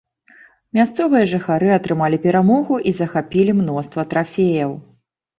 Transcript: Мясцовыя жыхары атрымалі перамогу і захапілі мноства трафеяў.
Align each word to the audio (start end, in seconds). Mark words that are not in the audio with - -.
Мясцовыя 0.77 1.25
жыхары 1.33 1.67
атрымалі 1.75 2.17
перамогу 2.23 2.79
і 2.91 2.93
захапілі 2.99 3.51
мноства 3.59 4.07
трафеяў. 4.15 4.71